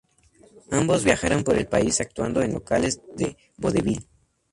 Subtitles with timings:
[0.71, 4.07] Ambos viajaron por el país actuando en locales de vodevil.